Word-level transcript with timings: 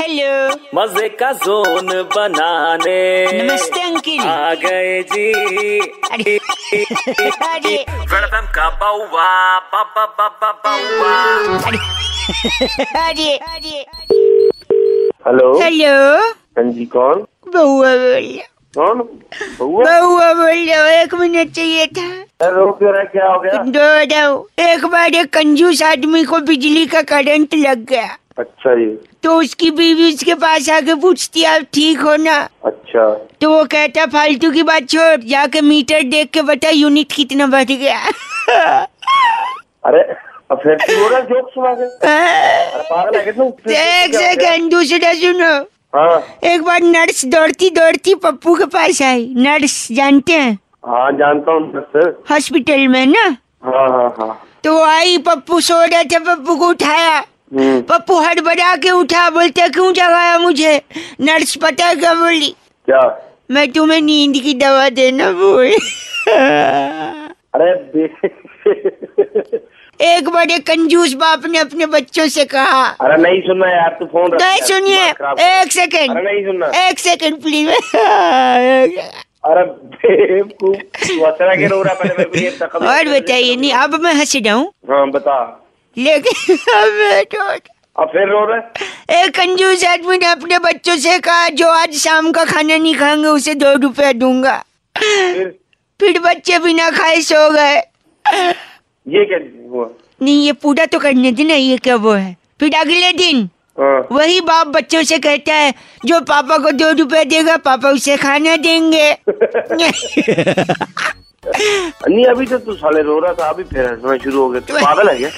Hello 0.00 0.54
मज़े 0.74 1.08
का 1.08 1.32
zone 1.32 1.86
बनाने। 1.86 3.00
नमस्ते 3.42 3.80
अंकिल। 3.80 4.20
आ 4.20 4.54
गए 4.54 5.02
जी। 5.02 5.32
अरे। 6.12 6.36
अरे। 7.48 7.76
वेलकम 8.12 8.46
का 8.46 8.68
बाउवा 8.70 9.58
बाबा 9.58 10.04
बाबा 10.06 10.52
बाउवा। 10.52 11.12
अरे। 11.68 11.78
अरे। 13.00 13.36
अरे। 13.36 13.86
हेलो। 15.26 15.60
हेलो। 15.60 15.92
हाँ 16.30 16.64
जी 16.72 16.84
कौन? 16.84 17.24
बउआ 17.48 17.94
बोल। 17.96 18.40
कौन? 18.78 18.98
बउआ 19.58 20.32
बोल 20.34 20.68
रहा 20.68 20.82
हूँ, 20.82 20.90
एक 20.90 21.14
मिनट 21.14 21.50
चाहिए 21.50 21.86
था। 21.86 22.08
अरे 22.40 22.50
रो 22.50 22.72
क्यों 22.72 22.92
रहा 22.92 23.04
क्या 23.04 23.26
हो 23.26 23.40
गया? 23.40 23.52
दो 23.52 24.04
दो। 24.04 24.48
एक 24.62 24.86
बार 24.86 25.14
एक 25.14 25.32
कंजूस 25.32 25.82
आदमी 25.82 26.24
को 26.24 26.38
बिजली 26.38 26.86
का 26.86 27.02
करंट 27.02 27.54
लग 27.54 27.84
गया। 27.84 28.16
अच्छा 28.40 28.74
जी। 28.74 28.86
तो 29.22 29.34
उसकी 29.40 29.70
बीवी 29.70 30.12
उसके 30.14 30.34
पास 30.42 30.68
आके 30.70 30.94
पूछती 31.00 31.44
आप 31.44 31.62
ठीक 31.74 32.00
हो 32.00 32.16
ना? 32.16 32.36
अच्छा। 32.64 33.08
तो 33.40 33.50
वो 33.50 33.64
कहता 33.72 34.06
फालतू 34.14 34.50
की 34.52 34.62
बात 34.62 34.88
छोड़ 34.88 35.20
जाके 35.28 35.60
मीटर 35.60 36.02
देख 36.10 36.30
के 36.34 36.42
बता 36.50 36.68
यूनिट 36.68 37.12
कितना 37.12 37.46
बढ़ 37.46 37.72
गया? 37.72 37.98
अरे 39.86 40.00
एक? 40.00 40.16
सेकंड 44.14 44.70
दूसरा 44.70 45.12
सुनो 45.12 45.50
हाँ 45.94 46.22
एक 46.44 46.62
बार 46.62 46.82
नर्स 46.82 47.24
दौड़ती 47.24 47.70
दौड़ती 47.70 48.14
पप्पू 48.24 48.54
के 48.54 48.64
पास 48.72 49.02
आई। 49.02 49.32
नर्स 49.36 49.88
जानते 49.92 50.32
हैं? 50.32 50.58
हाँ 50.86 51.10
जानता 51.12 51.52
हूँ 51.52 52.12
हॉस्पिटल 52.30 52.86
में 52.88 53.06
ना? 53.06 53.24
हाँ 53.64 53.88
हाँ 53.88 54.14
हाँ। 54.18 54.40
तो 54.64 54.82
आई 54.84 55.18
पप्पू 55.26 55.60
सो 55.60 55.84
रहे 55.84 56.04
थे 56.04 56.18
पप्पू 56.18 56.56
को 56.56 56.68
उठाया। 56.68 57.24
पप्पू 57.54 58.18
हड़बड़ा 58.18 58.76
के 58.76 58.90
उठा 58.90 59.30
बोलते 59.30 59.68
क्यों 59.68 59.92
जगाया 59.92 60.38
मुझे? 60.38 60.82
नर्स 61.20 61.56
पता 61.56 61.86
है 61.86 61.94
क्या 61.94 62.14
बोली? 62.14 62.50
क्या? 62.86 63.32
मैं 63.50 63.72
तुम्हें 63.72 64.00
नींद 64.00 64.42
की 64.42 64.54
दवा 64.54 64.88
देना 64.88 65.30
बोल। 65.32 65.66
अरे 67.54 67.70
एक 70.00 70.28
बड़े 70.28 70.58
कंजूस 70.58 71.12
बाप 71.14 71.42
ने 71.46 71.58
अपने 71.58 71.86
बच्चों 71.86 72.28
से 72.28 72.44
कहा। 72.44 72.82
अरे 73.00 73.16
नहीं 73.22 73.40
सुनना 73.40 73.68
यार 73.68 73.96
तू 73.98 74.04
फ़ोन 74.04 74.32
रख। 74.32 74.42
नहीं 74.42 74.60
सुनिए। 74.60 75.08
एक 75.60 75.72
सेकंड। 75.72 76.10
अरे 76.10 76.22
नहीं 76.22 76.44
सुनना। 76.44 76.88
एक 76.88 76.98
सेकंड 76.98 77.42
प्लीज़ 77.42 77.70
अरे 79.44 80.40
और 82.86 83.08
बताइए 83.08 83.56
नहीं 83.56 83.72
अब 83.72 83.94
मैं 83.94 84.14
हंस 84.14 84.36
जाऊँ? 84.36 84.64
हाँ 84.90 85.10
बता। 85.10 85.66
लेकिन 85.98 86.56
अब 86.56 87.58
अब 87.98 88.08
फिर 88.08 88.22
रो 88.22 88.44
रहा? 88.44 89.22
एक 89.22 89.36
कंजूस 89.36 89.84
आदमी 89.84 90.18
ने 90.18 90.26
अपने 90.26 90.58
बच्चों 90.58 90.96
से 90.96 91.18
कहा 91.18 91.48
जो 91.48 91.68
आज 91.68 91.94
शाम 91.94 92.32
का 92.32 92.44
खाना 92.44 92.76
नहीं 92.76 92.94
खाएँगे 92.94 93.28
उसे 93.28 93.54
दो 93.54 93.74
रुपया 93.74 94.12
दूँगा। 94.12 94.64
फिर? 94.98 95.58
फिर 96.00 96.18
बच्चे 96.18 96.58
बिना 96.58 96.90
खाए 96.90 97.20
सो 97.20 97.50
गए। 97.50 97.82
ये 99.08 99.24
क्या 99.24 99.70
हुआ? 99.70 99.90
नहीं 100.22 100.46
ये 100.46 100.52
पूरा 100.52 100.86
तो 100.86 100.98
करने 100.98 101.32
देना 101.32 101.54
ये 101.54 101.76
क्या 101.76 101.96
वो 101.96 102.12
है? 102.12 102.36
फिर 102.60 102.74
अगले 102.74 103.12
दिन 103.12 103.50
हाँ। 103.80 104.08
वही 104.12 104.40
बाप 104.40 104.66
बच्चों 104.66 105.02
से 105.02 105.18
कहता 105.18 105.54
है 105.54 105.74
जो 106.06 106.20
पापा 106.20 106.58
को 106.58 106.70
दो 106.70 106.92
रुपए 106.92 107.24
देगा 107.24 107.56
पापा 107.56 107.90
उसे 107.90 108.16
खाना 108.16 108.56
देंगे। 108.56 109.12
नहीं 112.10 112.26
अभी 112.26 112.46
तो 112.46 112.58
तू 112.58 112.72
साले 112.72 113.02
रो 113.02 113.18
रहा 113.18 113.32
था 113.32 113.48
अभी 113.48 113.62
फिर 113.62 113.86
हंसना 113.86 114.16
शुरू 114.16 114.42
हो 114.42 114.50
गया। 114.50 114.60
तू 114.60 114.74
पागल 114.84 115.08
है 115.08 115.18
क्या? 115.18 115.30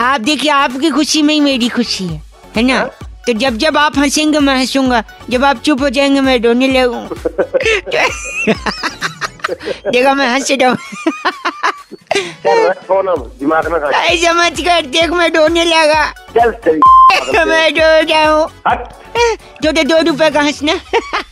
आप 0.00 0.20
देखिए 0.20 0.50
आपकी 0.50 0.90
खुशी 0.90 1.22
में 1.22 1.34
ही 1.34 1.40
मेरी 1.40 1.68
खुशी 1.68 2.06
है 2.06 2.22
है 2.56 2.62
ना? 2.62 2.90
तो 3.26 3.32
जब 3.32 3.56
जब 3.56 3.78
आप 3.78 3.98
हंसेंगे 3.98 4.38
मैं 4.38 4.56
हंसूँगा। 4.56 5.04
जब 5.30 5.44
आप 5.44 5.56
चुप 5.56 5.80
हो 5.80 5.88
जाएँगे 5.88 6.20
मैं 6.20 6.42
रोने 6.42 6.68
लगूँगा। 6.68 7.08
देखा 9.90 10.14
मैं 10.14 10.28
हंस 10.28 10.50
रहा 10.50 10.70
हूँ। 10.70 10.78
दिमाग 13.38 13.90
ऐसा 13.94 14.32
मत 14.32 14.60
कर 14.60 14.86
देख 14.86 15.10
मैं 15.10 15.28
रोने 15.28 15.64
लगा। 15.64 16.14
चल 16.38 16.80
मैं 17.48 17.70
रो 17.70 18.12
रहा 18.12 18.30
हूँ। 18.30 18.50
हट। 18.68 18.88
जो 19.62 19.72
दो 19.72 20.10
रुपए 20.10 20.30
का 20.30 20.40
हंसना 20.40 20.80